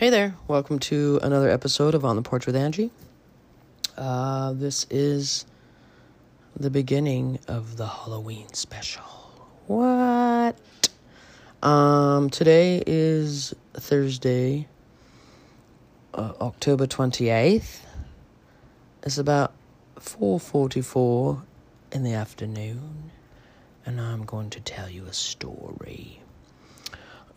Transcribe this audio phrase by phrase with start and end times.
[0.00, 2.90] Hey there, welcome to another episode of On the Porch with Angie.
[3.98, 5.44] Uh, this is
[6.56, 9.02] the beginning of the Halloween special.
[9.66, 10.56] What?
[11.62, 14.68] Um, today is Thursday,
[16.14, 17.80] uh, October 28th.
[19.02, 19.52] It's about
[19.96, 21.42] 4:44
[21.92, 23.10] in the afternoon,
[23.84, 26.22] and I'm going to tell you a story.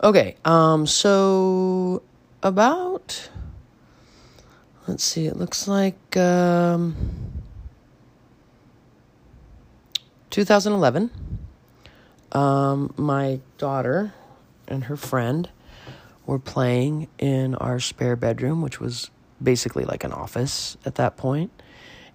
[0.02, 2.02] Okay, um, so
[2.44, 3.30] about.
[4.88, 6.96] Let's see it looks like um
[10.30, 11.10] 2011
[12.34, 14.14] um my daughter
[14.68, 15.50] and her friend
[16.26, 19.10] were playing in our spare bedroom which was
[19.42, 21.52] basically like an office at that point.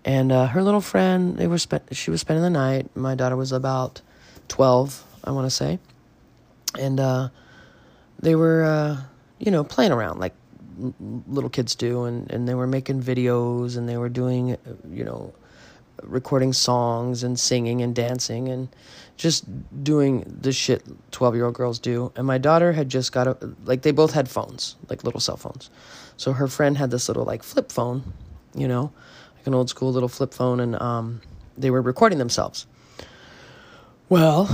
[0.04, 2.94] and uh, her little friend they were spe- she was spending the night.
[2.94, 4.02] My daughter was about
[4.48, 5.78] 12 i want to say.
[6.78, 7.28] And uh
[8.20, 8.96] they were uh
[9.38, 10.34] you know, playing around like
[11.28, 14.56] little kids do, and, and they were making videos and they were doing,
[14.90, 15.32] you know,
[16.02, 18.68] recording songs and singing and dancing and
[19.16, 19.44] just
[19.82, 22.12] doing the shit 12 year old girls do.
[22.16, 25.36] And my daughter had just got a, like, they both had phones, like little cell
[25.36, 25.70] phones.
[26.16, 28.12] So her friend had this little, like, flip phone,
[28.54, 28.92] you know,
[29.36, 31.20] like an old school little flip phone, and um,
[31.56, 32.66] they were recording themselves.
[34.08, 34.48] Well,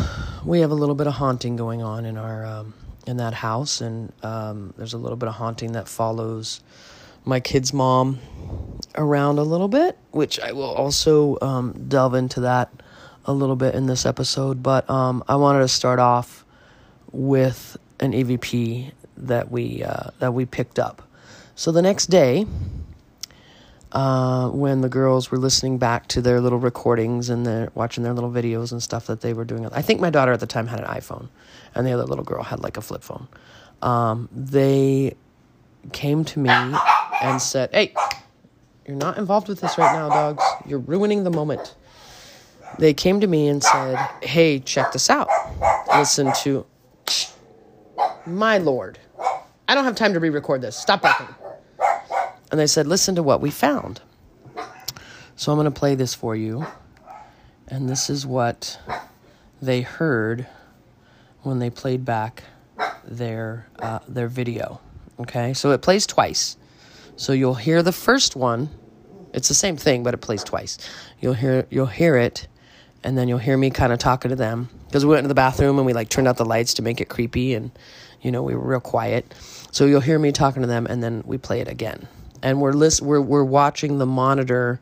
[0.44, 2.74] we have a little bit of haunting going on in our um,
[3.06, 6.60] in that house, and um, there's a little bit of haunting that follows
[7.24, 8.18] my kid's mom
[8.96, 12.70] around a little bit, which I will also um, delve into that
[13.24, 14.62] a little bit in this episode.
[14.62, 16.44] But um, I wanted to start off
[17.12, 21.02] with an EVP that we uh, that we picked up.
[21.54, 22.46] So the next day,
[23.94, 28.12] uh, when the girls were listening back to their little recordings and they're watching their
[28.12, 29.66] little videos and stuff that they were doing.
[29.66, 31.28] I think my daughter at the time had an iPhone,
[31.74, 33.28] and the other little girl had like a flip phone.
[33.82, 35.14] Um, they
[35.92, 37.94] came to me and said, "Hey,
[38.86, 40.44] you're not involved with this right now, dogs.
[40.66, 41.74] You're ruining the moment."
[42.78, 45.28] They came to me and said, "Hey, check this out.
[45.88, 46.66] Listen to."
[48.26, 48.98] My lord,
[49.68, 50.76] I don't have time to re-record this.
[50.76, 51.34] Stop barking
[52.54, 54.00] and they said, Listen to what we found.
[55.34, 56.64] So I'm going to play this for you.
[57.66, 58.78] And this is what
[59.60, 60.46] they heard
[61.44, 62.44] when they played back
[63.04, 64.80] their uh, their video.
[65.20, 66.56] Okay, so it plays twice.
[67.16, 68.68] So you'll hear the first one.
[69.32, 70.78] It's the same thing, but it plays twice.
[71.20, 72.48] You'll hear you'll hear it,
[73.02, 75.34] and then you'll hear me kind of talking to them because we went to the
[75.34, 77.70] bathroom and we like turned out the lights to make it creepy, and
[78.20, 79.34] you know we were real quiet.
[79.70, 82.08] So you'll hear me talking to them, and then we play it again
[82.44, 84.80] and we're list we're we're watching the monitor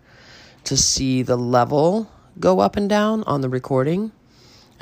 [0.65, 4.13] to see the level go up and down on the recording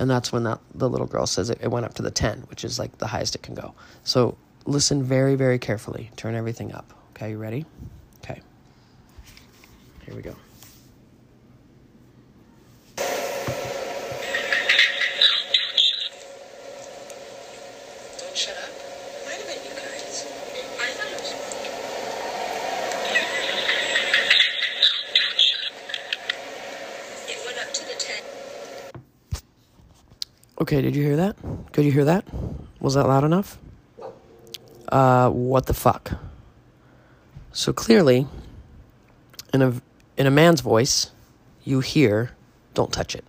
[0.01, 2.41] and that's when that the little girl says it, it went up to the 10
[2.49, 3.75] which is like the highest it can go.
[4.03, 6.11] So listen very very carefully.
[6.17, 6.93] Turn everything up.
[7.11, 7.67] Okay you ready?
[8.25, 8.41] Okay.
[10.05, 10.35] Here we go
[30.71, 31.35] Okay, did you hear that?
[31.73, 32.25] Could you hear that?
[32.79, 33.59] Was that loud enough?
[34.89, 36.13] Uh, what the fuck?
[37.51, 38.29] So clearly,
[39.53, 39.75] in a
[40.17, 41.11] in a man's voice,
[41.65, 42.37] you hear,
[42.73, 43.25] "Don't touch it."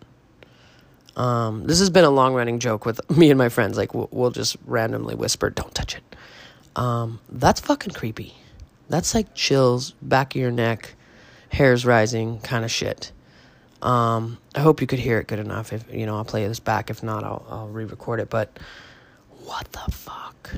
[1.15, 3.75] Um, this has been a long running joke with me and my friends.
[3.75, 6.03] Like we'll, we'll just randomly whisper, "Don't touch it."
[6.75, 8.35] Um, that's fucking creepy.
[8.87, 10.93] That's like chills, back of your neck,
[11.49, 13.11] hairs rising kind of shit.
[13.81, 15.73] Um, I hope you could hear it good enough.
[15.73, 16.89] If you know, I'll play this back.
[16.89, 18.29] If not, I'll I'll re-record it.
[18.29, 18.59] But
[19.45, 20.51] what the fuck?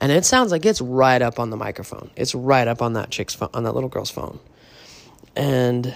[0.00, 2.10] And it sounds like it's right up on the microphone.
[2.16, 4.38] It's right up on that chick's phone, on that little girl's phone.
[5.34, 5.94] And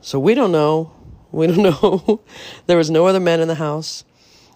[0.00, 0.92] so we don't know.
[1.30, 2.20] We don't know.
[2.66, 4.04] there was no other men in the house.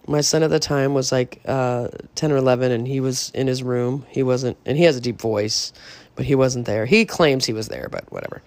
[0.09, 3.47] My son at the time was like uh, 10 or 11, and he was in
[3.47, 4.05] his room.
[4.09, 5.73] He wasn't, and he has a deep voice,
[6.17, 6.87] but he wasn't there.
[6.87, 8.43] He claims he was there, but whatever.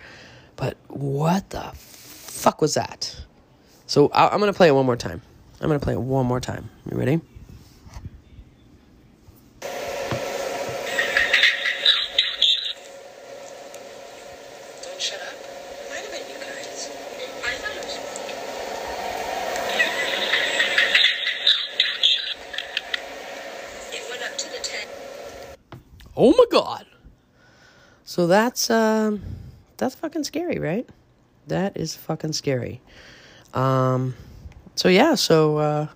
[0.58, 1.72] But what the
[2.36, 3.16] fuck was that?
[3.88, 5.22] So I- am going to play it one more time.
[5.62, 6.70] I'm going to play it one more time.
[6.92, 7.22] You ready?
[26.18, 26.86] Oh my god.
[28.06, 29.22] So that's um
[29.76, 30.88] that's fucking scary, right?
[31.48, 32.82] That is fucking scary.
[33.54, 34.16] Um,
[34.76, 35.88] so yeah, so uh,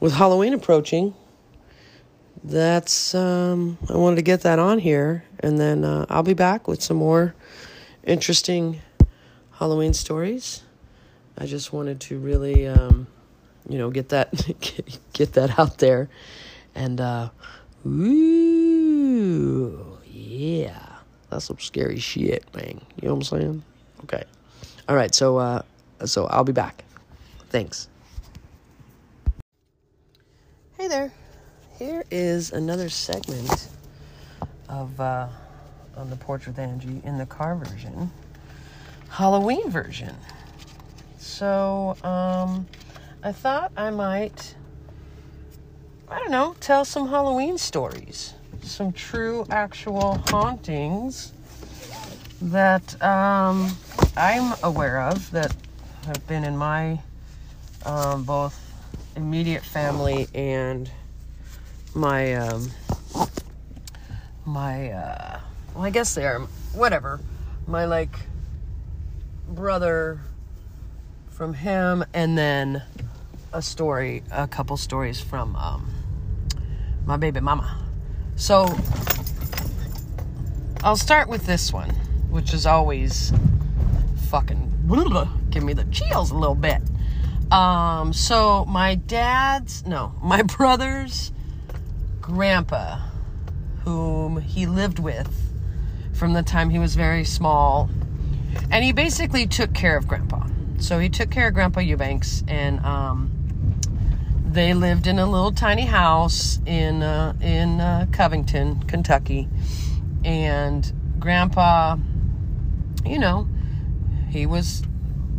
[0.00, 1.14] with Halloween approaching,
[2.44, 6.66] that's um, I wanted to get that on here, and then uh, I'll be back
[6.66, 7.34] with some more
[8.02, 8.80] interesting
[9.52, 10.62] Halloween stories.
[11.38, 13.06] I just wanted to really, um,
[13.68, 14.32] you know, get that
[15.12, 16.08] get, that out there,
[16.74, 17.30] and uh,
[17.86, 19.28] ooh,
[20.04, 20.96] yeah,
[21.30, 22.80] that's some scary shit, man.
[23.00, 23.62] You know what I'm saying?
[24.04, 24.24] Okay,
[24.92, 25.14] all right.
[25.14, 25.62] So, uh,
[26.04, 26.84] so I'll be back.
[27.48, 27.88] Thanks.
[30.76, 31.10] Hey there.
[31.78, 33.70] Here is another segment
[34.68, 35.28] of uh,
[35.96, 38.10] on the porch with Angie in the car version,
[39.08, 40.14] Halloween version.
[41.16, 42.66] So um,
[43.22, 44.54] I thought I might,
[46.06, 51.32] I don't know, tell some Halloween stories, some true, actual hauntings
[52.42, 53.74] that um,
[54.16, 55.54] I'm aware of that
[56.06, 57.00] have been in my
[57.86, 58.58] um, both
[59.16, 60.90] immediate family and
[61.94, 62.70] my um
[64.46, 65.40] my uh
[65.74, 66.40] well I guess they are
[66.72, 67.20] whatever.
[67.66, 68.14] My like
[69.48, 70.20] brother
[71.30, 72.82] from him and then
[73.52, 75.90] a story a couple stories from um
[77.06, 77.78] my baby mama.
[78.36, 78.74] So
[80.84, 81.90] I'll start with this one,
[82.30, 83.32] which is always
[84.32, 84.72] fucking
[85.50, 86.80] give me the chills a little bit.
[87.52, 91.32] Um, so my dad's no, my brother's
[92.22, 92.98] grandpa,
[93.84, 95.30] whom he lived with
[96.14, 97.90] from the time he was very small.
[98.70, 100.46] And he basically took care of grandpa.
[100.78, 103.30] So he took care of Grandpa Eubanks, and um,
[104.46, 109.48] they lived in a little tiny house in uh, in uh, Covington, Kentucky.
[110.24, 111.96] And Grandpa,
[113.04, 113.46] you know,
[114.32, 114.82] he was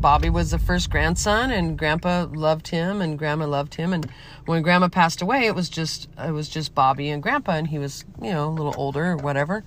[0.04, 3.94] Bobby was the first grandson, and Grandpa loved him, and Grandma loved him.
[3.94, 4.10] And
[4.46, 7.80] when Grandma passed away, it was just it was just Bobby and Grandpa, and he
[7.80, 9.64] was you know a little older or whatever.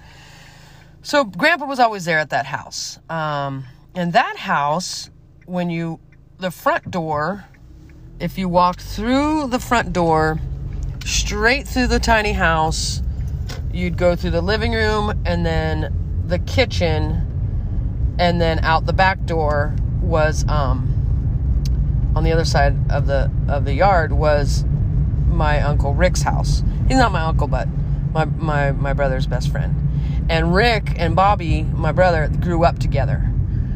[1.02, 3.64] So Grandpa was always there at that house, um,
[3.94, 5.10] and that house,
[5.46, 6.00] when you
[6.38, 7.46] the front door,
[8.20, 10.38] if you walked through the front door,
[11.04, 13.00] straight through the tiny house,
[13.72, 17.35] you'd go through the living room and then the kitchen,
[18.18, 20.92] and then out the back door was um,
[22.14, 24.64] on the other side of the of the yard was
[25.26, 26.62] my uncle Rick's house.
[26.88, 27.68] He's not my uncle, but
[28.12, 29.74] my my my brother's best friend.
[30.28, 33.30] And Rick and Bobby, my brother, grew up together.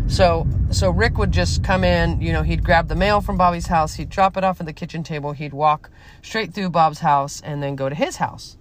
[0.06, 3.66] So so Rick would just come in, you know, he'd grab the mail from Bobby's
[3.66, 5.90] house, he'd drop it off at the kitchen table, he'd walk
[6.22, 8.56] straight through Bob's house and then go to his house.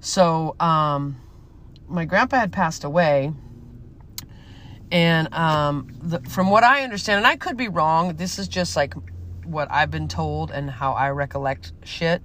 [0.00, 1.16] So um,
[1.88, 3.32] my grandpa had passed away
[4.90, 8.76] and um, the, from what I understand, and I could be wrong, this is just
[8.76, 8.94] like
[9.44, 12.22] what I've been told and how I recollect shit.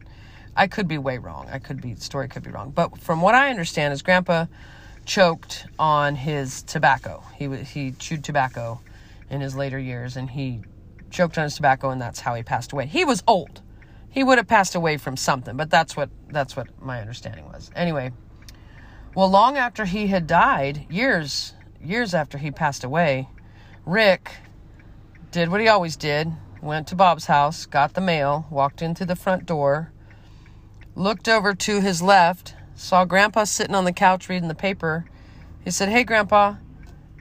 [0.56, 1.48] I could be way wrong.
[1.52, 2.72] I could be story could be wrong.
[2.72, 4.46] But from what I understand, is Grandpa
[5.06, 7.24] choked on his tobacco.
[7.36, 8.80] He he chewed tobacco
[9.30, 10.62] in his later years, and he
[11.10, 12.86] choked on his tobacco, and that's how he passed away.
[12.86, 13.62] He was old.
[14.10, 17.72] He would have passed away from something, but that's what that's what my understanding was.
[17.76, 18.12] Anyway,
[19.16, 23.28] well, long after he had died, years years after he passed away,
[23.86, 24.32] Rick
[25.32, 26.32] did what he always did
[26.64, 29.92] went to Bob's house, got the mail, walked in through the front door,
[30.96, 35.06] looked over to his left, saw Grandpa sitting on the couch reading the paper.
[35.64, 36.56] He said, Hey, Grandpa,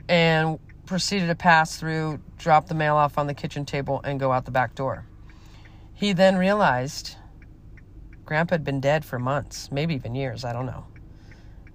[0.07, 4.31] and proceeded to pass through, drop the mail off on the kitchen table, and go
[4.31, 5.05] out the back door.
[5.93, 7.17] He then realized
[8.25, 10.85] Grandpa had been dead for months, maybe even years, I don't know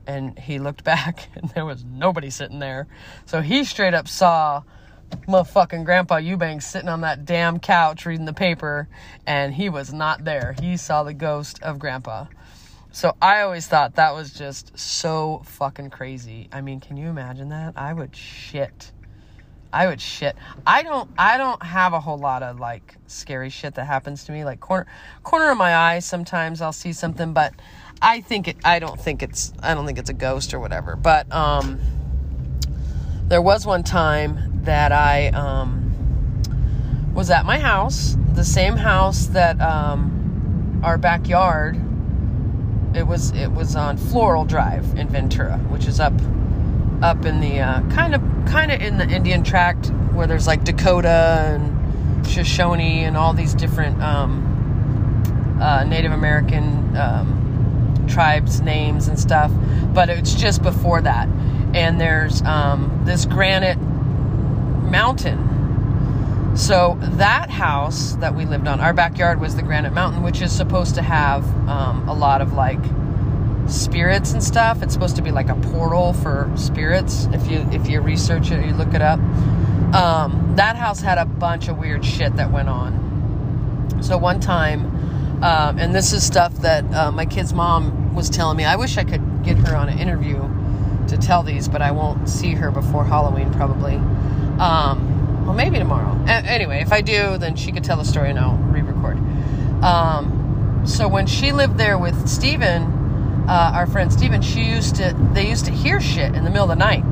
[0.08, 2.88] and he looked back and there was nobody sitting there.
[3.26, 4.62] So he straight up saw
[5.28, 8.88] motherfucking Grandpa Eubanks sitting on that damn couch reading the paper
[9.26, 10.56] and he was not there.
[10.60, 12.26] He saw the ghost of Grandpa.
[12.90, 16.48] So I always thought that was just so fucking crazy.
[16.50, 17.74] I mean, can you imagine that?
[17.76, 18.92] I would shit.
[19.72, 20.34] I would shit.
[20.66, 24.32] I don't I don't have a whole lot of like scary shit that happens to
[24.32, 24.86] me like corner
[25.22, 27.52] corner of my eye sometimes I'll see something but
[28.00, 28.56] I think it.
[28.64, 29.52] I don't think it's.
[29.62, 30.96] I don't think it's a ghost or whatever.
[30.96, 31.80] But um,
[33.26, 39.60] there was one time that I um, was at my house, the same house that
[39.60, 41.76] um, our backyard.
[42.94, 43.32] It was.
[43.32, 46.14] It was on Floral Drive in Ventura, which is up,
[47.02, 50.64] up in the uh, kind of kind of in the Indian tract where there's like
[50.64, 51.08] Dakota
[51.54, 57.37] and Shoshone and all these different um, uh, Native American um,
[58.08, 59.52] tribes' names and stuff,
[59.94, 61.28] but it's just before that.
[61.74, 65.46] And there's um, this granite mountain.
[66.56, 70.50] So that house that we lived on, our backyard was the granite mountain, which is
[70.50, 72.80] supposed to have um, a lot of like
[73.68, 74.82] spirits and stuff.
[74.82, 77.28] It's supposed to be like a portal for spirits.
[77.32, 79.20] If you if you research it, you look it up.
[79.94, 84.00] Um, that house had a bunch of weird shit that went on.
[84.02, 88.56] So one time, um, and this is stuff that uh, my kid's mom was telling
[88.56, 88.64] me.
[88.64, 90.48] I wish I could get her on an interview
[91.08, 93.94] to tell these, but I won't see her before Halloween probably.
[94.58, 96.20] Um, well, maybe tomorrow.
[96.26, 99.16] A- anyway, if I do, then she could tell the story and I'll re-record.
[99.82, 102.82] Um, so when she lived there with Steven,
[103.48, 106.70] uh, our friend Steven, she used to they used to hear shit in the middle
[106.70, 107.04] of the night.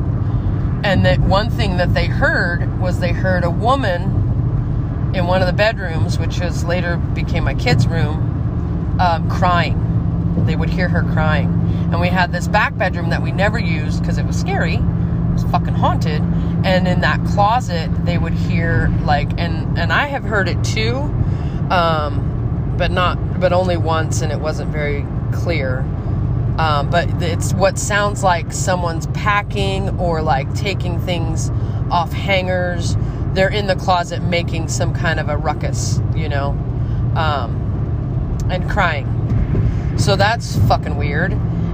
[0.84, 4.15] And that one thing that they heard was they heard a woman
[5.16, 9.82] in one of the bedrooms, which was later became my kid's room, um, crying.
[10.44, 11.48] They would hear her crying.
[11.90, 14.74] And we had this back bedroom that we never used because it was scary.
[14.74, 16.20] It was fucking haunted.
[16.64, 20.94] And in that closet, they would hear like, and and I have heard it too,
[21.70, 25.80] um, but not, but only once, and it wasn't very clear.
[26.58, 31.50] Um, but it's what sounds like someone's packing or like taking things
[31.90, 32.96] off hangers.
[33.36, 36.48] They're in the closet making some kind of a ruckus, you know,
[37.14, 39.94] um, and crying.
[39.98, 41.32] So that's fucking weird.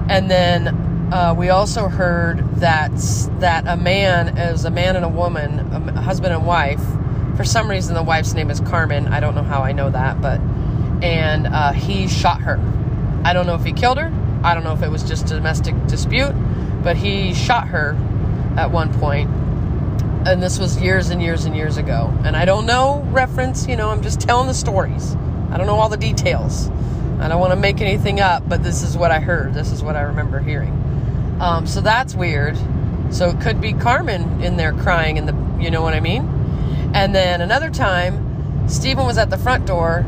[0.08, 0.68] And then
[1.12, 2.90] uh, we also heard that
[3.38, 6.82] that a man is a man and a woman, a husband and wife.
[7.36, 9.06] For some reason, the wife's name is Carmen.
[9.06, 10.40] I don't know how I know that, but
[11.00, 12.58] and uh, he shot her.
[13.24, 14.12] I don't know if he killed her.
[14.42, 16.32] I don't know if it was just a domestic dispute,
[16.82, 17.96] but he shot her
[18.56, 19.30] at one point.
[20.24, 22.12] And this was years and years and years ago.
[22.24, 25.16] And I don't know reference, you know, I'm just telling the stories.
[25.50, 26.68] I don't know all the details.
[27.20, 29.52] I don't want to make anything up, but this is what I heard.
[29.52, 30.72] This is what I remember hearing.
[31.40, 32.56] Um, so that's weird.
[33.10, 36.22] So it could be Carmen in there crying in the, you know what I mean?
[36.94, 40.06] And then another time, Stephen was at the front door.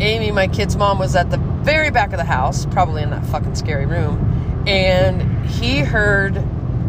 [0.00, 3.26] Amy, my kid's mom, was at the very back of the house, probably in that
[3.26, 4.64] fucking scary room.
[4.66, 6.36] And he heard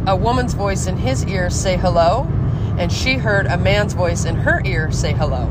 [0.07, 2.27] a woman's voice in his ear say hello,
[2.77, 5.43] and she heard a man's voice in her ear say hello.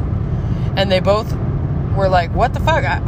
[0.77, 1.33] And they both
[1.97, 2.85] were like, What the fuck?
[2.85, 2.99] I,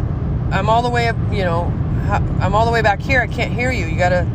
[0.51, 1.65] I'm all the way up, you know,
[2.09, 3.21] I'm all the way back here.
[3.21, 3.87] I can't hear you.
[3.87, 4.29] You gotta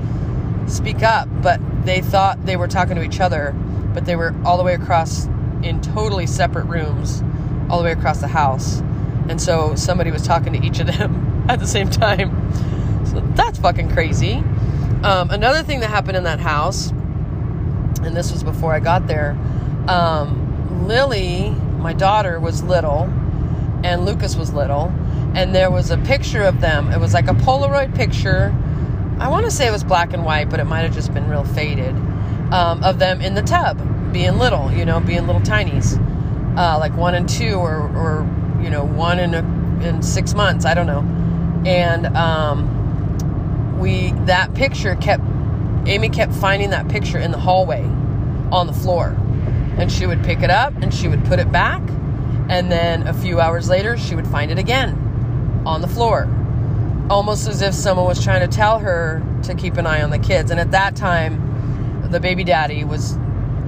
[0.68, 1.30] speak up.
[1.42, 3.54] But they thought they were talking to each other,
[3.94, 5.26] but they were all the way across
[5.64, 7.24] in totally separate rooms,
[7.70, 8.80] all the way across the house.
[9.30, 13.06] And so somebody was talking to each of them at the same time.
[13.06, 14.44] So that's fucking crazy.
[15.04, 19.38] Um, another thing that happened in that house, and this was before I got there,
[19.88, 23.04] um, Lily, my daughter, was little,
[23.84, 24.94] and Lucas was little,
[25.36, 26.92] and there was a picture of them.
[26.92, 28.54] It was like a Polaroid picture.
[29.20, 31.30] I want to say it was black and white, but it might have just been
[31.30, 31.96] real faded
[32.52, 33.78] um, of them in the tub,
[34.12, 35.98] being little, you know, being little tinies,
[36.58, 38.28] uh, like one and two, or, or
[38.62, 39.40] you know, one in a,
[39.88, 40.66] in six months.
[40.66, 41.04] I don't know.
[41.66, 45.24] And um, we that picture kept
[45.86, 47.84] Amy kept finding that picture in the hallway
[48.52, 49.16] on the floor,
[49.78, 51.82] and she would pick it up and she would put it back,
[52.50, 54.94] and then a few hours later she would find it again
[55.66, 56.28] on the floor,
[57.10, 60.20] almost as if someone was trying to tell her to keep an eye on the
[60.20, 60.52] kids.
[60.52, 63.18] And at that time, the baby daddy was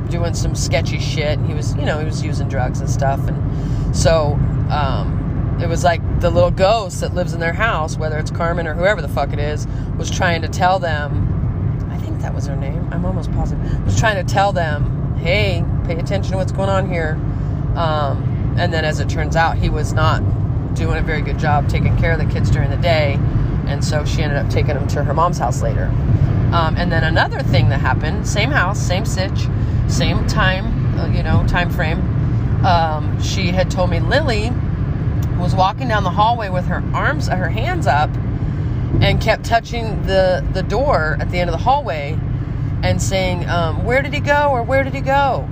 [0.09, 1.39] doing some sketchy shit.
[1.41, 4.33] He was, you know, he was using drugs and stuff, and so
[4.69, 8.67] um, it was like the little ghost that lives in their house, whether it's Carmen
[8.67, 9.65] or whoever the fuck it is,
[9.97, 11.29] was trying to tell them.
[11.89, 12.89] I think that was her name.
[12.91, 13.85] I'm almost positive.
[13.85, 17.13] Was trying to tell them, hey, pay attention to what's going on here.
[17.75, 20.21] Um, and then, as it turns out, he was not
[20.75, 23.17] doing a very good job taking care of the kids during the day,
[23.67, 25.85] and so she ended up taking them to her mom's house later.
[26.53, 29.47] Um, and then another thing that happened, same house, same sitch,
[29.87, 31.99] same time, uh, you know, time frame.
[32.63, 34.51] Um, she had told me Lily
[35.39, 38.09] was walking down the hallway with her arms, her hands up,
[39.01, 42.17] and kept touching the the door at the end of the hallway,
[42.83, 45.49] and saying, um, "Where did he go?" or "Where did he go?"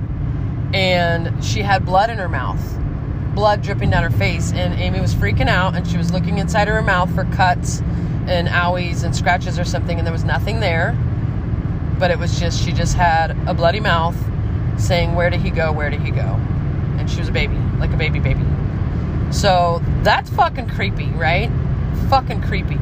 [0.74, 2.62] And she had blood in her mouth,
[3.36, 6.68] blood dripping down her face, and Amy was freaking out, and she was looking inside
[6.68, 7.82] of her mouth for cuts
[8.28, 10.98] and owies and scratches or something, and there was nothing there.
[12.00, 14.16] But it was just she just had a bloody mouth,
[14.78, 15.72] saying, "Where did he go?
[15.72, 16.40] Where did he go?"
[16.98, 18.46] And she was a baby, like a baby baby.
[19.32, 21.50] So that's fucking creepy, right?
[22.10, 22.78] Fucking creepy.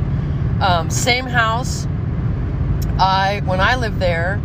[0.62, 1.86] Um, same house.
[2.98, 4.36] I when I lived there,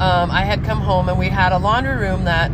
[0.00, 2.50] um, I had come home and we had a laundry room that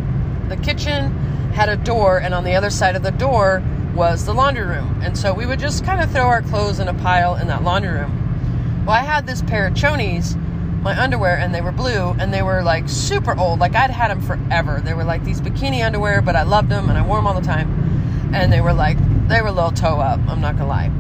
[0.49, 1.11] the kitchen
[1.53, 3.63] had a door, and on the other side of the door
[3.95, 5.01] was the laundry room.
[5.03, 7.63] And so we would just kind of throw our clothes in a pile in that
[7.65, 8.85] laundry room.
[8.87, 10.37] Well, I had this pair of chonies,
[10.83, 13.59] my underwear, and they were blue, and they were like super old.
[13.59, 14.81] Like I'd had them forever.
[14.83, 17.35] They were like these bikini underwear, but I loved them and I wore them all
[17.35, 18.31] the time.
[18.33, 20.91] And they were like, they were a little toe up, I'm not gonna lie.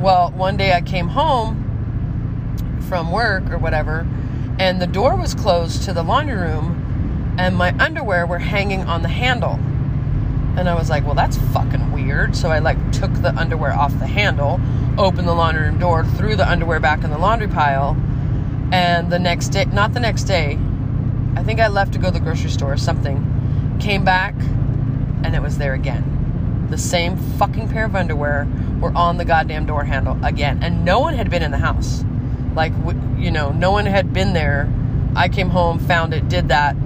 [0.00, 4.06] Well, one day I came home from work or whatever,
[4.58, 6.83] and the door was closed to the laundry room,
[7.38, 9.58] and my underwear were hanging on the handle.
[10.56, 12.36] And I was like, well, that's fucking weird.
[12.36, 14.60] So I like took the underwear off the handle,
[14.96, 17.96] opened the laundry room door, threw the underwear back in the laundry pile,
[18.72, 20.58] and the next day, not the next day,
[21.36, 24.34] I think I left to go to the grocery store or something, came back,
[25.24, 26.66] and it was there again.
[26.70, 28.48] The same fucking pair of underwear
[28.80, 32.04] were on the goddamn door handle again, and no one had been in the house.
[32.54, 32.72] Like,
[33.18, 34.72] you know, no one had been there.
[35.16, 36.76] I came home, found it, did that,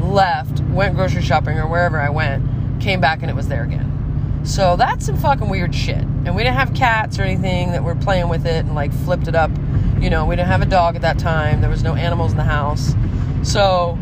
[0.00, 3.90] left, went grocery shopping or wherever I went, came back, and it was there again.
[4.44, 6.02] So that's some fucking weird shit.
[6.02, 9.26] And we didn't have cats or anything that were playing with it and like flipped
[9.26, 9.50] it up.
[9.98, 11.62] You know, we didn't have a dog at that time.
[11.62, 12.94] There was no animals in the house.
[13.42, 13.98] So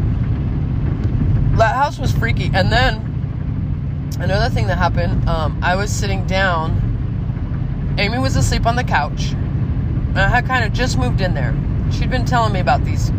[1.57, 2.51] that house was freaky.
[2.53, 7.95] And then another thing that happened, um, I was sitting down.
[7.99, 9.31] Amy was asleep on the couch.
[9.33, 11.55] And I had kind of just moved in there.
[11.93, 13.13] She'd been telling me about these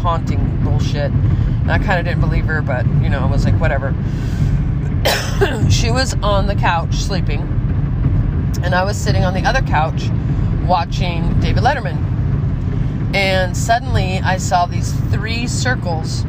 [0.00, 1.10] haunting bullshit.
[1.70, 3.94] I kind of didn't believe her, but you know, I was like, whatever.
[5.70, 7.40] she was on the couch sleeping,
[8.62, 10.08] and I was sitting on the other couch
[10.66, 12.04] watching David Letterman.
[13.14, 16.24] And suddenly I saw these three circles.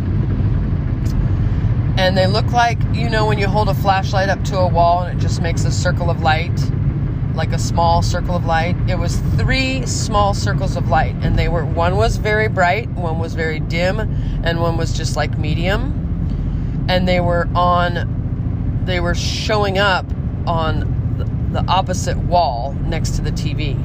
[1.97, 5.03] And they look like, you know, when you hold a flashlight up to a wall
[5.03, 6.57] and it just makes a circle of light,
[7.39, 8.75] like a small circle of light.
[8.89, 11.15] It was three small circles of light.
[11.21, 13.99] And they were, one was very bright, one was very dim,
[14.43, 16.85] and one was just like medium.
[16.89, 20.05] And they were on, they were showing up
[20.45, 23.77] on the opposite wall next to the TV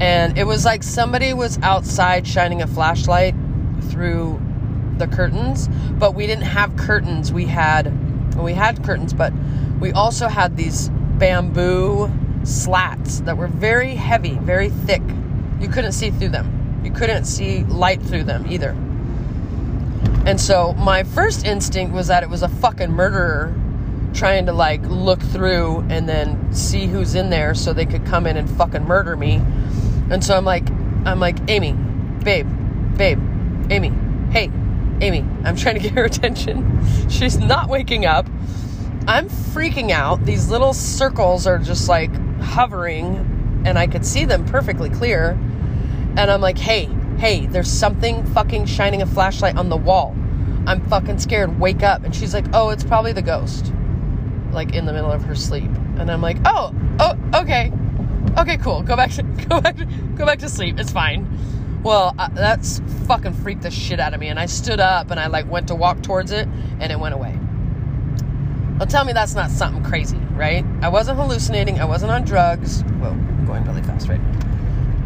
[0.00, 3.34] and it was like somebody was outside shining a flashlight
[3.90, 4.40] through
[4.96, 7.92] the curtains but we didn't have curtains we had
[8.38, 9.32] we had curtains but
[9.78, 10.88] we also had these
[11.18, 12.10] bamboo
[12.44, 15.02] slats that were very heavy very thick
[15.60, 18.70] you couldn't see through them you couldn't see light through them either
[20.26, 23.54] and so my first instinct was that it was a fucking murderer
[24.12, 28.26] trying to like look through and then see who's in there so they could come
[28.26, 29.40] in and fucking murder me
[30.10, 30.68] and so I'm like,
[31.06, 31.72] I'm like, Amy,
[32.24, 32.48] babe,
[32.96, 33.20] babe,
[33.70, 33.92] Amy,
[34.32, 34.50] hey,
[35.00, 37.08] Amy, I'm trying to get her attention.
[37.08, 38.26] She's not waking up.
[39.06, 40.26] I'm freaking out.
[40.26, 45.38] These little circles are just like hovering, and I could see them perfectly clear.
[46.16, 46.86] And I'm like, hey,
[47.18, 50.16] hey, there's something fucking shining a flashlight on the wall.
[50.66, 51.58] I'm fucking scared.
[51.60, 52.04] Wake up.
[52.04, 53.72] And she's like, oh, it's probably the ghost.
[54.52, 55.70] Like in the middle of her sleep.
[55.98, 57.72] And I'm like, oh, oh, okay
[58.38, 58.82] okay, cool.
[58.82, 60.78] Go back to go back to, go back to sleep.
[60.78, 61.26] It's fine.
[61.82, 64.28] Well, uh, that's fucking freaked the shit out of me.
[64.28, 66.46] And I stood up and I like went to walk towards it,
[66.78, 67.38] and it went away.
[68.78, 70.64] Well, tell me that's not something crazy, right?
[70.80, 71.80] I wasn't hallucinating.
[71.80, 72.82] I wasn't on drugs.
[72.98, 73.14] Well,
[73.46, 74.20] going really fast, right?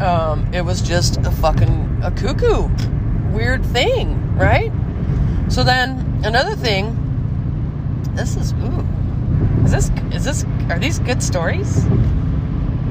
[0.01, 2.69] Um, it was just a fucking a cuckoo,
[3.35, 4.71] weird thing, right?
[5.49, 7.01] So then another thing.
[8.15, 8.87] This is ooh.
[9.65, 11.85] Is this is this are these good stories?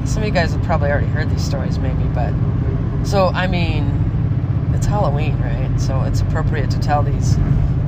[0.05, 2.31] some of you guys have probably already heard these stories, maybe, but
[3.03, 3.89] so I mean,
[4.75, 5.75] it's Halloween, right?
[5.81, 7.37] So it's appropriate to tell these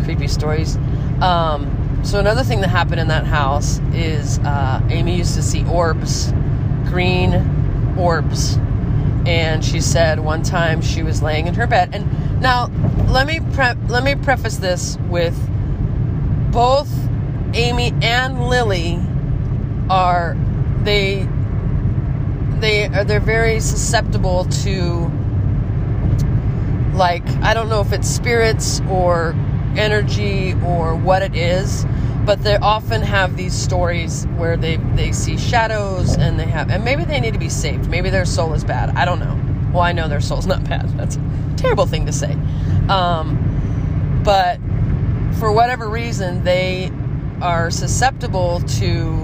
[0.04, 0.78] creepy stories.
[1.22, 5.66] Um, so another thing that happened in that house is uh, Amy used to see
[5.66, 6.32] orbs,
[6.86, 8.58] green orbs,
[9.26, 11.90] and she said one time she was laying in her bed.
[11.94, 12.68] And now
[13.08, 15.38] let me pre- let me preface this with
[16.52, 16.90] both
[17.54, 19.00] Amy and Lily
[19.90, 20.38] are
[20.84, 21.28] they
[22.60, 25.12] they are they're very susceptible to
[26.94, 29.36] like I don't know if it's spirits or
[29.78, 31.86] energy or what it is,
[32.26, 36.84] but they often have these stories where they they see shadows and they have and
[36.84, 37.90] maybe they need to be saved.
[37.90, 38.90] Maybe their soul is bad.
[38.96, 39.40] I don't know.
[39.74, 40.90] Well, I know their soul's not bad.
[40.98, 42.34] That's a terrible thing to say.
[42.90, 44.60] Um, but
[45.40, 46.92] for whatever reason, they
[47.42, 49.16] are susceptible to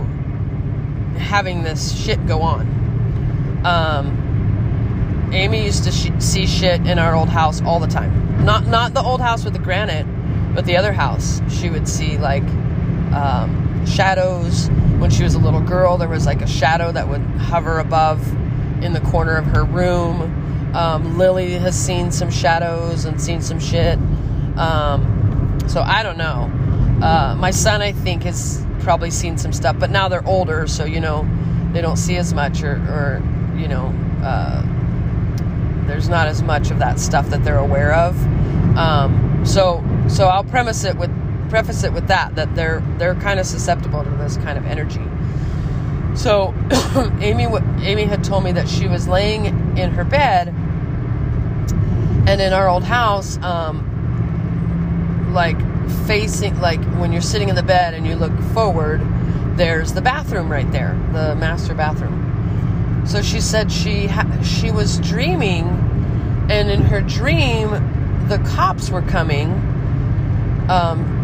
[1.18, 2.68] having this shit go on.
[3.66, 8.46] Um, Amy used to sh- see shit in our old house all the time.
[8.46, 10.06] Not not the old house with the granite,
[10.54, 11.42] but the other house.
[11.50, 12.44] She would see like
[13.14, 14.70] um, shadows.
[15.00, 18.26] When she was a little girl, there was like a shadow that would hover above
[18.84, 20.74] in the corner of her room.
[20.76, 23.98] Um, Lily has seen some shadows and seen some shit.
[24.58, 26.50] Um, so I don't know.
[27.06, 30.86] Uh, my son, I think, has probably seen some stuff, but now they're older, so
[30.86, 31.28] you know
[31.74, 33.24] they don't see as much or, or
[33.58, 33.88] you know,
[34.24, 34.62] uh,
[35.86, 38.16] there's not as much of that stuff that they're aware of.
[38.78, 41.12] Um, so, so I'll premise it with
[41.50, 45.02] preface it with that that they're they're kind of susceptible to this kind of energy.
[46.16, 46.54] So,
[47.22, 47.48] Amy
[47.82, 49.46] Amy had told me that she was laying
[49.78, 50.54] in her bed,
[52.28, 54.06] And in our old house, um,
[55.34, 55.58] like
[56.08, 59.02] facing, like when you're sitting in the bed and you look forward,
[59.58, 62.38] there's the bathroom right there, the master bathroom.
[63.06, 65.66] So she said she ha- she was dreaming,
[66.50, 67.72] and in her dream,
[68.30, 69.73] the cops were coming.
[70.70, 71.20] Um,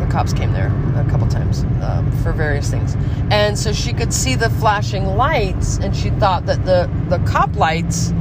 [0.00, 2.96] the cops came there a couple times um, for various things,
[3.30, 7.54] and so she could see the flashing lights, and she thought that the the cop
[7.56, 8.12] lights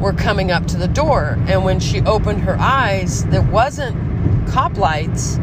[0.00, 1.38] were coming up to the door.
[1.46, 3.96] And when she opened her eyes, there wasn't
[4.48, 5.38] cop lights.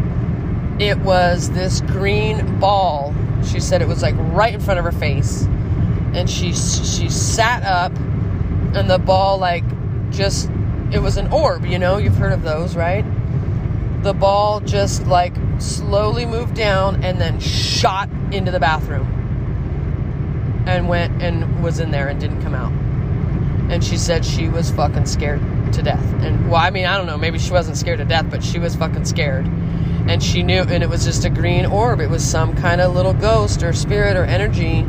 [0.80, 3.16] It was this green ball.
[3.50, 5.44] She said it was like right in front of her face,
[6.14, 7.96] and she she sat up,
[8.76, 9.64] and the ball like
[10.12, 10.50] just
[10.92, 11.66] it was an orb.
[11.66, 13.06] You know, you've heard of those, right?
[14.02, 19.20] The ball just like slowly moved down and then shot into the bathroom
[20.66, 22.72] and went and was in there and didn't come out.
[23.72, 25.42] And she said she was fucking scared
[25.74, 26.04] to death.
[26.22, 28.58] And well, I mean, I don't know, maybe she wasn't scared to death, but she
[28.58, 29.46] was fucking scared.
[30.08, 32.00] And she knew, and it was just a green orb.
[32.00, 34.86] It was some kind of little ghost or spirit or energy.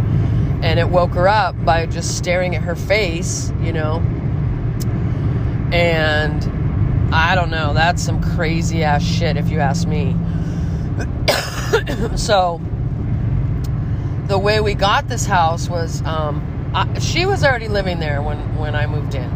[0.62, 3.96] And it woke her up by just staring at her face, you know.
[5.72, 6.59] And
[7.12, 10.16] I don't know, that's some crazy ass shit if you ask me.
[12.16, 12.60] so,
[14.26, 18.56] the way we got this house was um, I, she was already living there when,
[18.56, 19.28] when I moved in.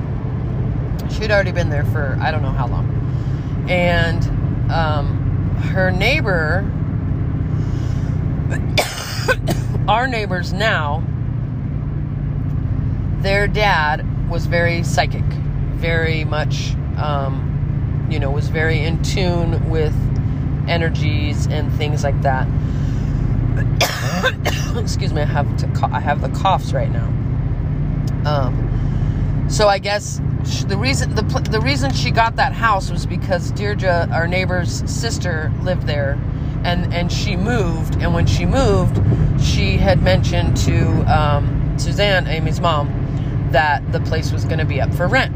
[1.11, 3.67] She'd already been there for I don't know how long.
[3.69, 4.23] And
[4.71, 6.61] um, her neighbor,
[9.89, 11.03] our neighbors now,
[13.19, 17.54] their dad was very psychic, very much, um,
[18.11, 19.95] you know, was very in tune with
[20.69, 22.47] energies and things like that.
[24.77, 25.89] Excuse me, I have to.
[25.93, 27.07] I have the coughs right now.
[28.27, 30.21] Um, so I guess
[30.67, 35.53] the reason the the reason she got that house was because Deirdre, our neighbor's sister,
[35.63, 36.19] lived there,
[36.65, 37.97] and and she moved.
[37.97, 39.01] And when she moved,
[39.41, 44.81] she had mentioned to um, Suzanne, Amy's mom, that the place was going to be
[44.81, 45.35] up for rent.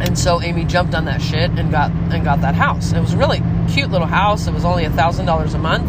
[0.00, 2.92] And so Amy jumped on that shit and got and got that house.
[2.92, 4.46] It was a really cute little house.
[4.46, 5.88] It was only a thousand dollars a month,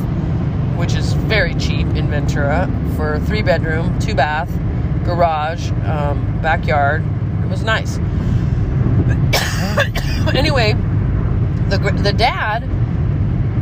[0.77, 4.49] which is very cheap in Ventura for three bedroom, two bath,
[5.03, 7.03] garage, um, backyard.
[7.43, 7.97] It was nice.
[10.35, 10.73] anyway,
[11.69, 12.61] the the dad,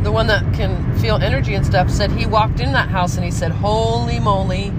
[0.04, 3.24] the one that can feel energy and stuff, said he walked in that house and
[3.24, 4.72] he said, "Holy moly,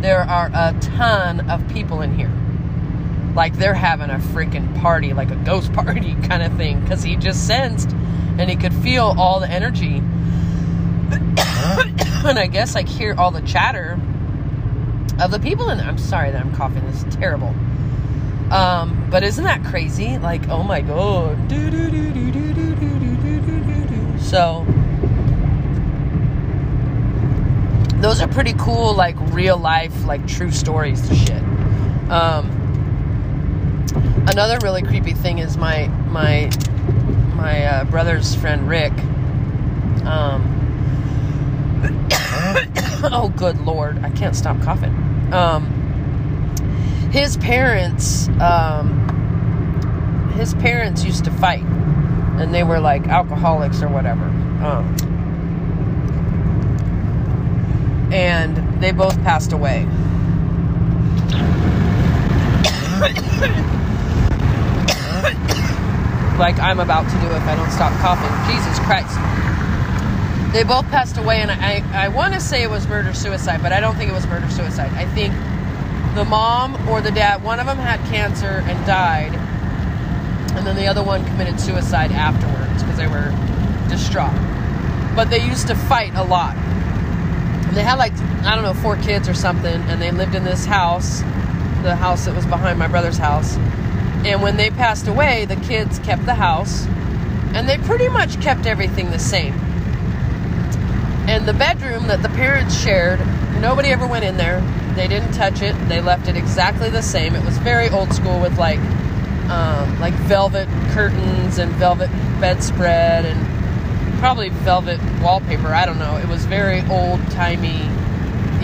[0.00, 2.32] there are a ton of people in here."
[3.34, 7.16] Like they're having a freaking party, like a ghost party kind of thing, because he
[7.16, 7.90] just sensed
[8.38, 10.02] and he could feel all the energy.
[11.12, 13.98] and I guess like hear all the chatter
[15.20, 15.86] of the people in there.
[15.86, 16.84] I'm sorry that I'm coughing.
[16.86, 17.54] This is terrible.
[18.50, 20.18] Um, but isn't that crazy?
[20.18, 21.50] Like, oh my god.
[24.20, 24.66] So
[28.00, 31.42] those are pretty cool, like real life, like true stories to shit.
[32.10, 32.61] Um,
[34.28, 36.50] another really creepy thing is my my
[37.34, 38.92] my uh, brother's friend Rick.
[40.04, 40.58] Um,
[43.04, 44.94] oh, good lord, I can't stop coughing.
[45.32, 45.66] Um,
[47.12, 48.98] his parents, um,
[50.36, 54.24] his parents used to fight, and they were like alcoholics or whatever.
[54.64, 54.96] Um,
[58.12, 59.86] and they both passed away.
[66.38, 68.32] like I'm about to do if I don't stop coughing.
[68.50, 69.14] Jesus Christ.
[70.52, 73.72] They both passed away, and I, I want to say it was murder suicide, but
[73.72, 74.90] I don't think it was murder suicide.
[74.94, 75.32] I think
[76.16, 79.32] the mom or the dad, one of them had cancer and died,
[80.56, 83.30] and then the other one committed suicide afterwards because they were
[83.88, 84.34] distraught.
[85.14, 86.56] But they used to fight a lot.
[86.56, 88.12] And they had like,
[88.44, 91.20] I don't know, four kids or something, and they lived in this house,
[91.82, 93.56] the house that was behind my brother's house
[94.24, 96.86] and when they passed away, the kids kept the house
[97.54, 99.54] and they pretty much kept everything the same.
[101.28, 103.20] And the bedroom that the parents shared,
[103.60, 104.60] nobody ever went in there.
[104.94, 105.74] They didn't touch it.
[105.88, 107.34] They left it exactly the same.
[107.34, 108.80] It was very old school with like
[109.50, 115.68] um, like velvet curtains and velvet bedspread and probably velvet wallpaper.
[115.74, 116.16] I don't know.
[116.16, 117.88] It was very old timey,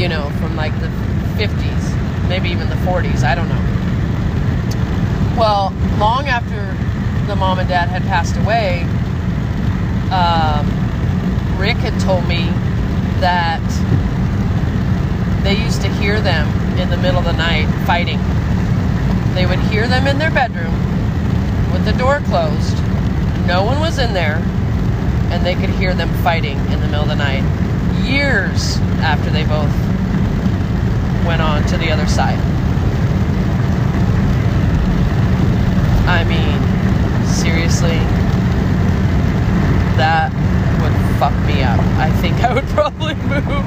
[0.01, 0.89] you know, from like the
[1.37, 3.23] 50s, maybe even the 40s.
[3.23, 3.68] I don't know.
[5.39, 6.75] Well, long after
[7.29, 8.83] the mom and dad had passed away,
[10.11, 10.67] um,
[11.57, 12.47] Rick had told me
[13.21, 13.63] that
[15.45, 18.19] they used to hear them in the middle of the night fighting.
[19.35, 20.75] they would hear them in their bedroom
[21.73, 22.77] with the door closed.
[23.47, 24.43] No one was in there,
[25.31, 27.45] and they could hear them fighting in the middle of the night
[28.05, 29.71] years after they both
[31.25, 32.58] went on to the other side.
[36.09, 36.59] I mean,
[37.29, 37.99] seriously,
[40.01, 40.33] that
[40.81, 41.79] would fuck me up.
[42.01, 43.67] I think I would probably move.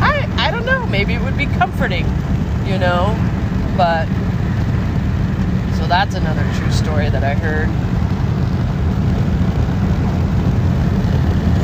[0.00, 0.86] I I don't know.
[0.86, 2.06] Maybe it would be comforting,
[2.64, 3.14] you know,
[3.76, 4.06] but
[5.76, 7.68] so that's another true story that I heard.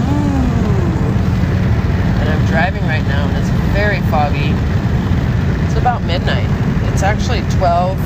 [0.05, 0.49] Ooh.
[2.21, 4.53] And I'm driving right now, and it's very foggy.
[5.65, 6.51] It's about midnight.
[6.93, 7.97] It's actually 12,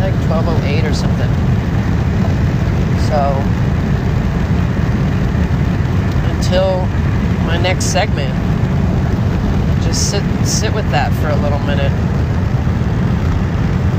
[0.00, 1.30] like 12:08 or something.
[3.08, 3.40] So
[6.34, 6.86] until
[7.46, 8.34] my next segment,
[9.84, 11.92] just sit sit with that for a little minute.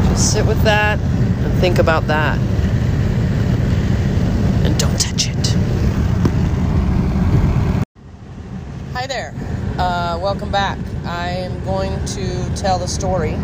[0.10, 2.38] Just sit with that and think about that.
[4.66, 5.48] And don't touch it.
[8.94, 9.34] Hi there.
[9.78, 10.78] Uh, welcome back.
[11.06, 13.38] I am going to tell the story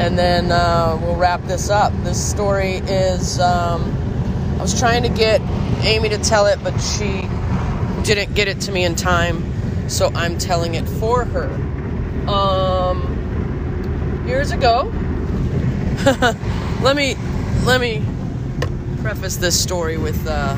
[0.00, 1.92] and then uh, we'll wrap this up.
[2.04, 3.82] This story is um,
[4.58, 5.42] I was trying to get
[5.82, 7.28] Amy to tell it, but she
[8.02, 9.44] didn't get it to me in time,
[9.90, 11.50] so I'm telling it for her.
[12.26, 14.90] Um, years ago,
[16.80, 17.14] let me
[17.64, 18.02] let me
[19.02, 20.56] preface this story with uh,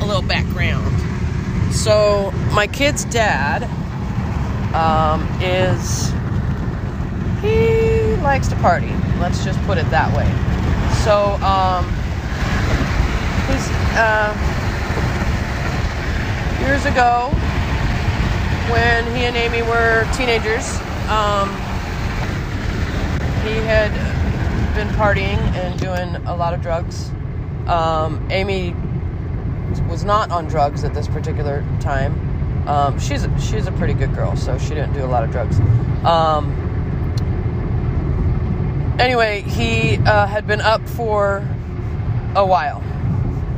[0.00, 1.00] a little background.
[1.72, 3.62] So, my kid's dad
[4.74, 6.12] um, is
[7.40, 7.91] he
[8.22, 8.92] likes to party.
[9.18, 10.26] Let's just put it that way.
[11.04, 11.86] So, um,
[13.94, 14.32] uh,
[16.60, 17.28] years ago
[18.70, 20.76] when he and Amy were teenagers.
[21.08, 21.50] Um,
[23.42, 23.92] he had
[24.74, 27.10] been partying and doing a lot of drugs.
[27.66, 28.74] Um, Amy
[29.88, 32.16] was not on drugs at this particular time.
[32.68, 35.30] Um, she's a, she's a pretty good girl, so she didn't do a lot of
[35.30, 35.58] drugs.
[36.04, 36.71] Um,
[39.02, 41.46] anyway, he uh, had been up for
[42.36, 42.82] a while,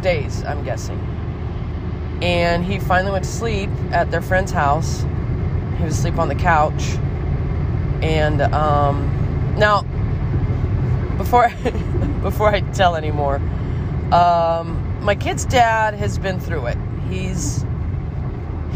[0.01, 0.99] days, I'm guessing.
[2.23, 5.03] And he finally went to sleep at their friend's house.
[5.77, 6.83] He was asleep on the couch.
[8.03, 9.83] And um, now,
[11.19, 11.49] before
[12.23, 13.37] before I tell anymore,
[14.13, 16.79] um, my kid's dad has been through it.
[17.11, 17.65] He's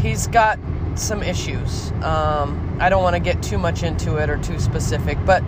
[0.01, 0.59] he's got
[0.95, 1.91] some issues.
[2.03, 5.43] Um, I don't want to get too much into it or too specific, but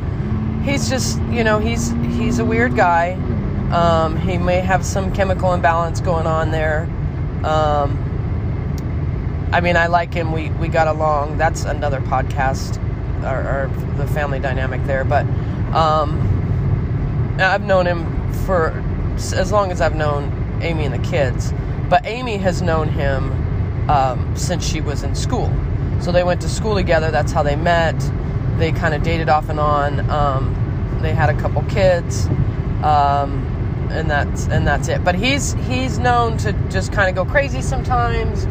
[0.64, 3.14] he's just you know he's he's a weird guy.
[3.72, 6.84] Um, he may have some chemical imbalance going on there.
[7.44, 8.08] Um,
[9.54, 10.32] I mean, I like him.
[10.32, 11.38] We we got along.
[11.38, 12.78] That's another podcast,
[13.24, 15.04] or, or the family dynamic there.
[15.04, 15.26] But
[15.74, 18.70] um, I've known him for
[19.16, 21.54] as long as I've known Amy and the kids.
[21.90, 25.52] But Amy has known him um, since she was in school.
[26.00, 27.12] So they went to school together.
[27.12, 27.96] That's how they met.
[28.62, 30.08] They kind of dated off and on.
[30.12, 32.28] Um, they had a couple kids,
[32.84, 33.44] um,
[33.90, 35.04] and that's and that's it.
[35.04, 38.46] But he's he's known to just kind of go crazy sometimes.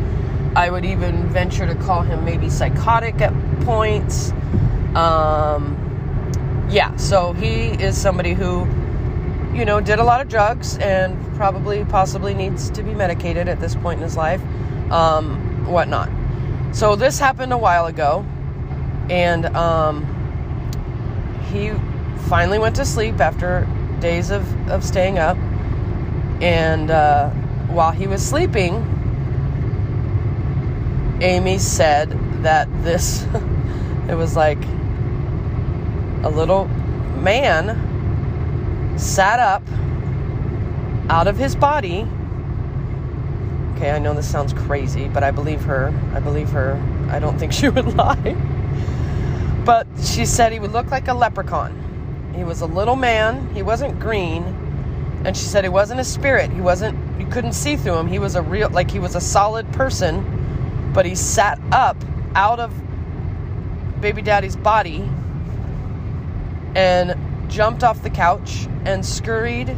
[0.57, 4.33] I would even venture to call him maybe psychotic at points.
[4.97, 5.77] Um,
[6.69, 8.67] yeah, so he is somebody who,
[9.57, 13.61] you know, did a lot of drugs and probably possibly needs to be medicated at
[13.61, 14.43] this point in his life,
[14.91, 16.11] um, whatnot.
[16.73, 18.25] So this happened a while ago,
[19.11, 20.07] and um,
[21.51, 21.73] he
[22.29, 23.69] finally went to sleep after
[23.99, 25.37] days of, of staying up.
[26.41, 27.29] And uh,
[27.69, 28.87] while he was sleeping,
[31.21, 32.11] Amy said
[32.45, 33.25] that this,
[34.09, 34.63] it was like
[36.23, 36.67] a little
[37.19, 39.63] man sat up
[41.11, 42.07] out of his body.
[43.75, 45.93] Okay, I know this sounds crazy, but I believe her.
[46.15, 46.81] I believe her.
[47.11, 48.37] I don't think she would lie.
[49.71, 52.33] But she said he would look like a leprechaun.
[52.35, 53.55] He was a little man.
[53.55, 54.43] He wasn't green.
[55.25, 56.51] And she said he wasn't a spirit.
[56.51, 58.09] He wasn't, you couldn't see through him.
[58.09, 60.91] He was a real, like he was a solid person.
[60.93, 61.97] But he sat up
[62.35, 62.73] out of
[64.01, 65.09] baby daddy's body
[66.75, 67.15] and
[67.49, 69.69] jumped off the couch and scurried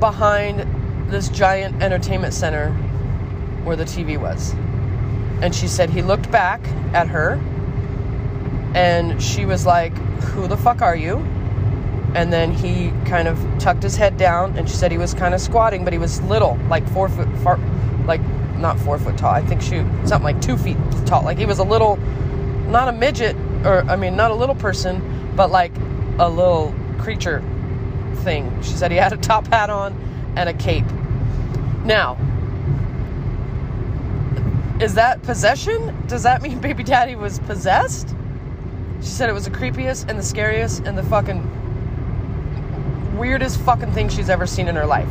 [0.00, 2.72] behind this giant entertainment center
[3.64, 4.52] where the TV was.
[5.40, 7.40] And she said he looked back at her
[8.74, 9.96] and she was like,
[10.32, 11.16] Who the fuck are you?
[12.14, 15.34] And then he kind of tucked his head down and she said he was kind
[15.34, 17.58] of squatting, but he was little, like four foot, far,
[18.06, 18.20] like
[18.56, 19.32] not four foot tall.
[19.32, 21.22] I think she, something like two feet tall.
[21.22, 21.96] Like he was a little,
[22.68, 25.72] not a midget, or I mean, not a little person, but like
[26.18, 27.42] a little creature
[28.16, 28.60] thing.
[28.62, 29.94] She said he had a top hat on
[30.36, 30.84] and a cape.
[31.84, 32.18] Now,
[34.80, 36.06] is that possession?
[36.06, 38.14] Does that mean baby daddy was possessed?
[39.00, 41.42] She said it was the creepiest and the scariest and the fucking
[43.16, 45.08] weirdest fucking thing she's ever seen in her life.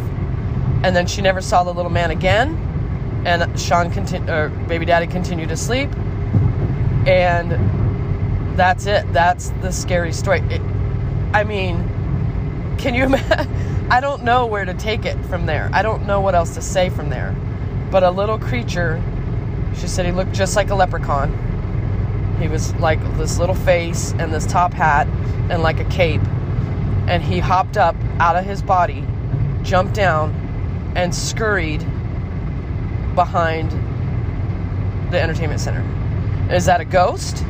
[0.84, 2.56] And then she never saw the little man again.
[3.26, 5.90] And Sean, continu- or baby daddy, continued to sleep.
[7.08, 7.52] And
[8.58, 9.12] that's it.
[9.12, 10.40] That's the scary story.
[10.50, 10.62] It,
[11.34, 13.88] I mean, can you imagine?
[13.92, 15.70] I don't know where to take it from there.
[15.74, 17.36] I don't know what else to say from there.
[17.90, 19.02] But a little creature,
[19.76, 21.49] she said he looked just like a leprechaun.
[22.40, 25.08] He was like this little face and this top hat
[25.50, 26.22] and like a cape.
[27.08, 29.06] And he hopped up out of his body,
[29.64, 30.34] jumped down,
[30.96, 31.86] and scurried
[33.16, 33.72] behind
[35.12, 35.84] the entertainment center.
[36.54, 37.44] Is that a ghost?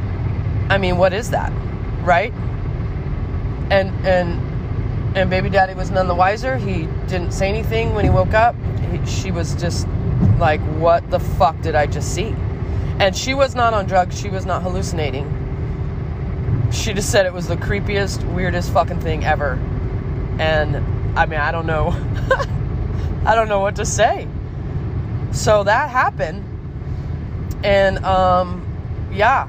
[0.70, 1.52] I mean, what is that?
[2.04, 2.34] Right?
[3.70, 6.58] And and and baby daddy was none the wiser.
[6.58, 8.56] He didn't say anything when he woke up.
[8.92, 9.88] He, she was just
[10.38, 12.36] like, "What the fuck did I just see?"
[13.00, 14.20] And she was not on drugs.
[14.20, 16.70] She was not hallucinating.
[16.72, 19.54] She just said it was the creepiest, weirdest fucking thing ever.
[20.38, 20.76] And
[21.18, 21.90] I mean, I don't know.
[23.26, 24.28] I don't know what to say.
[25.32, 26.44] So that happened.
[27.64, 28.66] And um
[29.14, 29.48] yeah.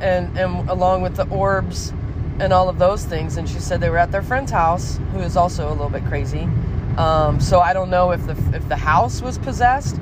[0.00, 1.92] And and along with the orbs
[2.38, 5.20] and all of those things and she said they were at their friend's house who
[5.20, 6.48] is also a little bit crazy.
[6.96, 9.98] Um, so I don't know if the if the house was possessed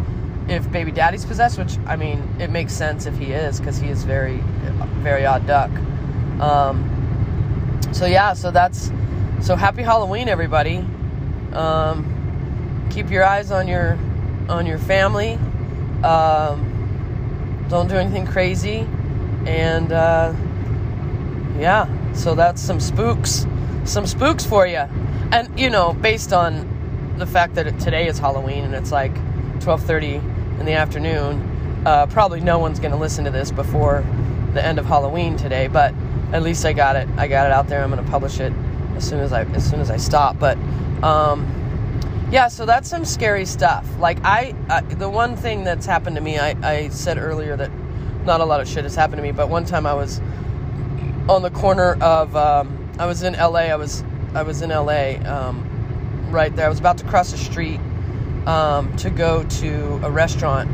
[0.48, 3.88] if baby daddy's possessed, which I mean, it makes sense if he is because he
[3.88, 4.38] is very,
[5.02, 5.70] very odd duck.
[6.40, 8.90] Um, so yeah, so that's
[9.40, 10.84] so happy Halloween, everybody.
[11.52, 13.98] Um, keep your eyes on your
[14.48, 15.34] on your family.
[16.02, 18.86] Um, don't do anything crazy,
[19.46, 20.32] and uh,
[21.58, 23.46] yeah, so that's some spooks,
[23.84, 24.86] some spooks for you,
[25.32, 26.76] and you know, based on
[27.18, 29.12] the fact that today is Halloween and it's like
[29.60, 30.20] twelve thirty
[30.58, 31.82] in the afternoon.
[31.86, 34.04] Uh, probably no one's going to listen to this before
[34.54, 35.94] the end of Halloween today, but
[36.32, 37.08] at least I got it.
[37.16, 37.82] I got it out there.
[37.82, 38.52] I'm going to publish it
[38.96, 40.38] as soon as I as soon as I stop.
[40.38, 40.58] But
[41.02, 41.46] um,
[42.30, 43.86] yeah, so that's some scary stuff.
[43.98, 47.70] Like I, uh, the one thing that's happened to me, I, I said earlier that
[48.24, 50.20] not a lot of shit has happened to me, but one time I was
[51.28, 53.60] on the corner of um, I was in LA.
[53.60, 55.64] I was I was in LA um,
[56.30, 56.66] right there.
[56.66, 57.80] I was about to cross the street
[58.48, 60.70] um, to go to a restaurant.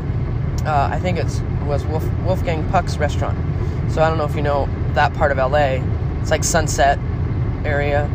[0.65, 1.25] Uh, I think it
[1.65, 3.37] was Wolf, Wolfgang Puck's restaurant.
[3.91, 5.83] So I don't know if you know that part of LA.
[6.21, 6.97] It's like Sunset
[7.65, 8.05] area,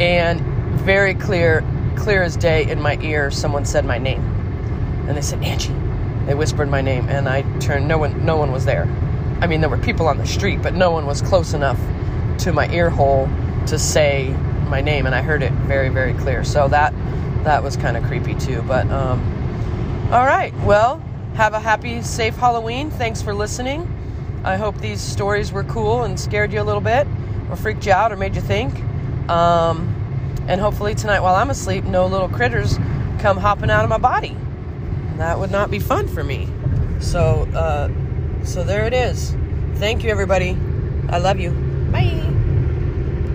[0.00, 0.40] and
[0.80, 1.64] very clear,
[1.96, 4.22] clear as day in my ear, someone said my name,
[5.08, 5.74] and they said Angie.
[6.26, 7.88] They whispered my name, and I turned.
[7.88, 8.84] No one, no one was there.
[9.40, 11.78] I mean, there were people on the street, but no one was close enough
[12.38, 13.28] to my ear hole
[13.66, 14.28] to say
[14.68, 16.44] my name, and I heard it very, very clear.
[16.44, 16.94] So that
[17.44, 18.62] that was kind of creepy too.
[18.62, 19.20] But um,
[20.12, 21.02] all right, well,
[21.34, 22.90] have a happy, safe Halloween.
[22.90, 23.94] Thanks for listening.
[24.44, 27.06] I hope these stories were cool and scared you a little bit,
[27.50, 28.78] or freaked you out, or made you think.
[29.28, 29.94] Um,
[30.48, 32.78] and hopefully tonight, while I'm asleep, no little critters
[33.18, 34.36] come hopping out of my body.
[35.16, 36.48] That would not be fun for me.
[37.00, 37.90] So, uh,
[38.44, 39.34] so there it is.
[39.74, 40.56] Thank you, everybody.
[41.08, 41.50] I love you.
[41.92, 42.27] Bye.